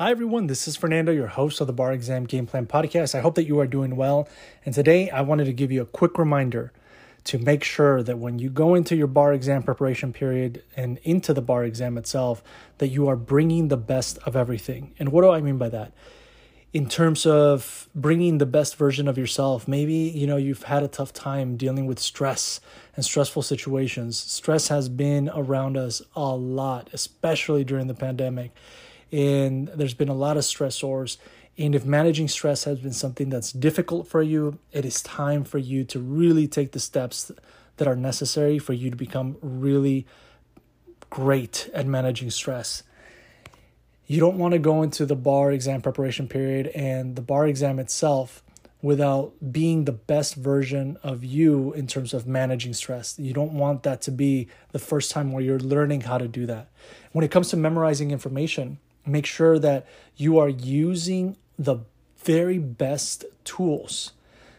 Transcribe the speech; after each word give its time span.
Hi, 0.00 0.12
everyone. 0.12 0.46
This 0.46 0.68
is 0.68 0.76
Fernando, 0.76 1.10
your 1.10 1.26
host 1.26 1.60
of 1.60 1.66
the 1.66 1.72
Bar 1.72 1.92
Exam 1.92 2.22
Game 2.22 2.46
Plan 2.46 2.66
Podcast. 2.66 3.16
I 3.16 3.20
hope 3.20 3.34
that 3.34 3.48
you 3.48 3.58
are 3.58 3.66
doing 3.66 3.96
well. 3.96 4.28
And 4.64 4.72
today 4.72 5.10
I 5.10 5.22
wanted 5.22 5.46
to 5.46 5.52
give 5.52 5.72
you 5.72 5.82
a 5.82 5.86
quick 5.86 6.18
reminder 6.18 6.72
to 7.24 7.36
make 7.36 7.64
sure 7.64 8.04
that 8.04 8.16
when 8.16 8.38
you 8.38 8.48
go 8.48 8.76
into 8.76 8.94
your 8.94 9.08
bar 9.08 9.32
exam 9.32 9.64
preparation 9.64 10.12
period 10.12 10.62
and 10.76 10.98
into 11.02 11.34
the 11.34 11.42
bar 11.42 11.64
exam 11.64 11.98
itself, 11.98 12.44
that 12.78 12.90
you 12.90 13.08
are 13.08 13.16
bringing 13.16 13.66
the 13.66 13.76
best 13.76 14.18
of 14.18 14.36
everything. 14.36 14.94
And 15.00 15.08
what 15.10 15.22
do 15.22 15.30
I 15.30 15.40
mean 15.40 15.58
by 15.58 15.68
that? 15.70 15.90
in 16.70 16.86
terms 16.86 17.24
of 17.24 17.88
bringing 17.94 18.36
the 18.36 18.44
best 18.44 18.76
version 18.76 19.08
of 19.08 19.16
yourself 19.16 19.66
maybe 19.66 19.94
you 19.94 20.26
know 20.26 20.36
you've 20.36 20.64
had 20.64 20.82
a 20.82 20.88
tough 20.88 21.14
time 21.14 21.56
dealing 21.56 21.86
with 21.86 21.98
stress 21.98 22.60
and 22.94 23.06
stressful 23.06 23.40
situations 23.40 24.18
stress 24.18 24.68
has 24.68 24.86
been 24.90 25.30
around 25.34 25.78
us 25.78 26.02
a 26.14 26.36
lot 26.36 26.90
especially 26.92 27.64
during 27.64 27.86
the 27.86 27.94
pandemic 27.94 28.52
and 29.12 29.68
there's 29.68 29.94
been 29.94 30.08
a 30.08 30.14
lot 30.14 30.36
of 30.36 30.42
stressors 30.42 31.16
and 31.56 31.74
if 31.74 31.84
managing 31.84 32.28
stress 32.28 32.64
has 32.64 32.78
been 32.78 32.92
something 32.92 33.28
that's 33.28 33.52
difficult 33.52 34.06
for 34.06 34.22
you 34.22 34.58
it 34.72 34.84
is 34.84 35.02
time 35.02 35.44
for 35.44 35.58
you 35.58 35.84
to 35.84 35.98
really 35.98 36.46
take 36.46 36.72
the 36.72 36.80
steps 36.80 37.32
that 37.76 37.88
are 37.88 37.96
necessary 37.96 38.58
for 38.58 38.72
you 38.72 38.90
to 38.90 38.96
become 38.96 39.36
really 39.40 40.06
great 41.10 41.70
at 41.72 41.86
managing 41.86 42.30
stress 42.30 42.82
you 44.06 44.20
don't 44.20 44.38
want 44.38 44.52
to 44.52 44.58
go 44.58 44.82
into 44.82 45.04
the 45.04 45.16
bar 45.16 45.52
exam 45.52 45.80
preparation 45.80 46.28
period 46.28 46.68
and 46.68 47.16
the 47.16 47.22
bar 47.22 47.46
exam 47.46 47.78
itself 47.78 48.42
without 48.80 49.32
being 49.50 49.84
the 49.84 49.92
best 49.92 50.34
version 50.34 50.96
of 51.02 51.24
you 51.24 51.72
in 51.72 51.86
terms 51.86 52.14
of 52.14 52.26
managing 52.26 52.72
stress. 52.72 53.18
You 53.18 53.32
don't 53.32 53.52
want 53.52 53.82
that 53.82 54.00
to 54.02 54.12
be 54.12 54.48
the 54.70 54.78
first 54.78 55.10
time 55.10 55.32
where 55.32 55.42
you're 55.42 55.58
learning 55.58 56.02
how 56.02 56.18
to 56.18 56.28
do 56.28 56.46
that. 56.46 56.68
When 57.12 57.24
it 57.24 57.30
comes 57.30 57.48
to 57.50 57.56
memorizing 57.56 58.10
information, 58.12 58.78
make 59.08 59.26
sure 59.26 59.58
that 59.58 59.86
you 60.16 60.38
are 60.38 60.48
using 60.48 61.36
the 61.58 61.78
very 62.18 62.58
best 62.58 63.24
tools 63.44 64.12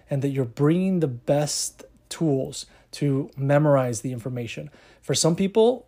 and 0.10 0.22
that 0.22 0.30
you're 0.30 0.46
bringing 0.46 1.00
the 1.00 1.08
best 1.08 1.84
tools 2.10 2.66
to 2.92 3.30
memorize 3.38 4.02
the 4.02 4.12
information. 4.12 4.70
For 5.02 5.14
some 5.14 5.36
people, 5.36 5.88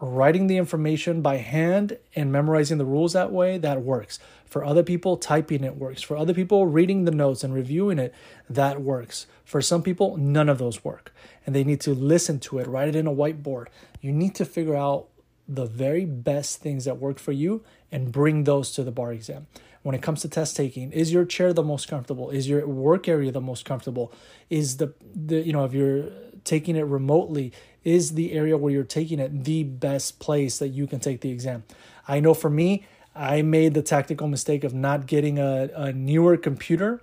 writing 0.00 0.48
the 0.48 0.56
information 0.56 1.22
by 1.22 1.36
hand 1.36 1.96
and 2.14 2.32
memorizing 2.32 2.76
the 2.76 2.84
rules 2.84 3.12
that 3.12 3.32
way, 3.32 3.56
that 3.58 3.82
works. 3.82 4.18
For 4.44 4.64
other 4.64 4.82
people, 4.82 5.16
typing 5.16 5.64
it 5.64 5.76
works. 5.76 6.02
For 6.02 6.16
other 6.16 6.34
people, 6.34 6.66
reading 6.66 7.04
the 7.04 7.10
notes 7.12 7.42
and 7.42 7.54
reviewing 7.54 7.98
it, 7.98 8.12
that 8.50 8.82
works. 8.82 9.26
For 9.44 9.62
some 9.62 9.82
people, 9.82 10.16
none 10.16 10.48
of 10.48 10.58
those 10.58 10.84
work. 10.84 11.14
And 11.46 11.54
they 11.54 11.64
need 11.64 11.80
to 11.82 11.94
listen 11.94 12.38
to 12.40 12.58
it, 12.58 12.66
write 12.66 12.88
it 12.88 12.96
in 12.96 13.06
a 13.06 13.12
whiteboard. 13.12 13.68
You 14.00 14.12
need 14.12 14.34
to 14.34 14.44
figure 14.44 14.76
out 14.76 15.08
the 15.48 15.66
very 15.66 16.04
best 16.04 16.60
things 16.60 16.84
that 16.84 16.98
work 16.98 17.18
for 17.18 17.32
you 17.32 17.64
and 17.92 18.10
bring 18.10 18.44
those 18.44 18.72
to 18.72 18.82
the 18.82 18.90
bar 18.90 19.12
exam. 19.12 19.46
When 19.82 19.94
it 19.94 20.02
comes 20.02 20.22
to 20.22 20.28
test 20.28 20.56
taking, 20.56 20.90
is 20.92 21.12
your 21.12 21.24
chair 21.24 21.52
the 21.52 21.62
most 21.62 21.88
comfortable? 21.88 22.30
Is 22.30 22.48
your 22.48 22.66
work 22.66 23.08
area 23.08 23.30
the 23.30 23.40
most 23.40 23.64
comfortable? 23.64 24.12
Is 24.48 24.78
the, 24.78 24.94
the 25.14 25.40
you 25.40 25.52
know, 25.52 25.64
if 25.64 25.74
you're 25.74 26.08
taking 26.44 26.76
it 26.76 26.82
remotely, 26.82 27.52
is 27.84 28.12
the 28.14 28.32
area 28.32 28.56
where 28.56 28.72
you're 28.72 28.84
taking 28.84 29.18
it 29.18 29.44
the 29.44 29.64
best 29.64 30.18
place 30.18 30.58
that 30.58 30.68
you 30.68 30.86
can 30.86 30.98
take 30.98 31.20
the 31.20 31.30
exam? 31.30 31.64
I 32.08 32.20
know 32.20 32.32
for 32.32 32.50
me, 32.50 32.86
I 33.14 33.42
made 33.42 33.74
the 33.74 33.82
tactical 33.82 34.26
mistake 34.26 34.64
of 34.64 34.72
not 34.72 35.06
getting 35.06 35.38
a, 35.38 35.68
a 35.74 35.92
newer 35.92 36.36
computer 36.36 37.02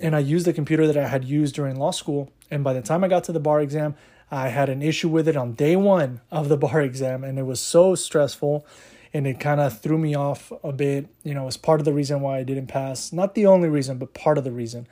and 0.00 0.14
I 0.14 0.18
used 0.18 0.46
the 0.46 0.52
computer 0.52 0.86
that 0.86 0.96
I 0.96 1.08
had 1.08 1.24
used 1.24 1.54
during 1.54 1.76
law 1.76 1.90
school. 1.90 2.30
And 2.50 2.64
by 2.64 2.72
the 2.72 2.82
time 2.82 3.04
I 3.04 3.08
got 3.08 3.24
to 3.24 3.32
the 3.32 3.40
bar 3.40 3.60
exam, 3.60 3.94
I 4.30 4.48
had 4.48 4.68
an 4.68 4.82
issue 4.82 5.08
with 5.08 5.28
it 5.28 5.36
on 5.36 5.52
day 5.52 5.76
one 5.76 6.20
of 6.30 6.48
the 6.48 6.56
bar 6.64 6.80
exam, 6.80 7.24
and 7.24 7.38
it 7.38 7.44
was 7.44 7.60
so 7.60 7.94
stressful 7.94 8.66
and 9.14 9.26
it 9.26 9.40
kind 9.40 9.60
of 9.60 9.80
threw 9.80 9.96
me 9.96 10.14
off 10.14 10.52
a 10.62 10.72
bit. 10.72 11.06
You 11.22 11.34
know, 11.34 11.42
it 11.42 11.46
was 11.46 11.56
part 11.56 11.80
of 11.80 11.84
the 11.84 11.92
reason 11.92 12.20
why 12.20 12.38
I 12.38 12.42
didn't 12.42 12.66
pass. 12.66 13.12
Not 13.12 13.34
the 13.34 13.46
only 13.46 13.68
reason, 13.68 13.96
but 13.96 14.12
part 14.12 14.36
of 14.36 14.44
the 14.44 14.52
reason. 14.52 14.86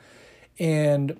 And 0.57 1.19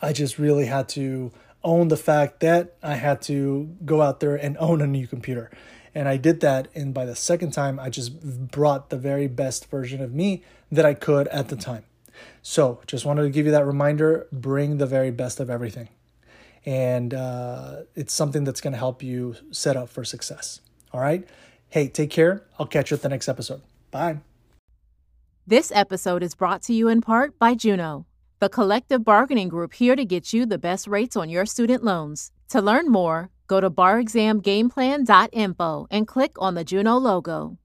I 0.00 0.12
just 0.12 0.38
really 0.38 0.66
had 0.66 0.88
to 0.90 1.32
own 1.64 1.88
the 1.88 1.96
fact 1.96 2.40
that 2.40 2.76
I 2.82 2.96
had 2.96 3.22
to 3.22 3.74
go 3.84 4.02
out 4.02 4.20
there 4.20 4.36
and 4.36 4.56
own 4.58 4.82
a 4.82 4.86
new 4.86 5.06
computer. 5.06 5.50
And 5.94 6.06
I 6.06 6.18
did 6.18 6.40
that. 6.40 6.68
And 6.74 6.92
by 6.92 7.06
the 7.06 7.16
second 7.16 7.52
time, 7.52 7.80
I 7.80 7.88
just 7.88 8.50
brought 8.50 8.90
the 8.90 8.98
very 8.98 9.26
best 9.26 9.70
version 9.70 10.02
of 10.02 10.12
me 10.12 10.42
that 10.70 10.84
I 10.84 10.92
could 10.92 11.26
at 11.28 11.48
the 11.48 11.56
time. 11.56 11.84
So 12.42 12.80
just 12.86 13.06
wanted 13.06 13.22
to 13.22 13.30
give 13.30 13.46
you 13.46 13.52
that 13.52 13.66
reminder 13.66 14.28
bring 14.30 14.76
the 14.76 14.86
very 14.86 15.10
best 15.10 15.40
of 15.40 15.48
everything 15.48 15.88
and 16.66 17.12
uh, 17.12 17.82
it's 17.94 18.14
something 18.14 18.44
that's 18.44 18.60
going 18.60 18.72
to 18.72 18.78
help 18.78 19.02
you 19.02 19.36
set 19.50 19.76
up 19.76 19.88
for 19.88 20.04
success. 20.04 20.60
All 20.92 21.00
right. 21.00 21.26
Hey, 21.74 21.88
take 21.88 22.10
care. 22.10 22.44
I'll 22.56 22.68
catch 22.68 22.92
you 22.92 22.94
at 22.94 23.02
the 23.02 23.08
next 23.08 23.28
episode. 23.28 23.60
Bye. 23.90 24.18
This 25.44 25.72
episode 25.74 26.22
is 26.22 26.36
brought 26.36 26.62
to 26.62 26.72
you 26.72 26.86
in 26.86 27.00
part 27.00 27.36
by 27.36 27.56
Juno, 27.56 28.06
the 28.38 28.48
collective 28.48 29.04
bargaining 29.04 29.48
group 29.48 29.74
here 29.74 29.96
to 29.96 30.04
get 30.04 30.32
you 30.32 30.46
the 30.46 30.56
best 30.56 30.86
rates 30.86 31.16
on 31.16 31.28
your 31.28 31.44
student 31.44 31.82
loans. 31.82 32.30
To 32.50 32.62
learn 32.62 32.92
more, 32.92 33.30
go 33.48 33.60
to 33.60 33.70
barexamgameplan.info 33.70 35.86
and 35.90 36.06
click 36.06 36.32
on 36.38 36.54
the 36.54 36.62
Juno 36.62 36.96
logo. 36.96 37.58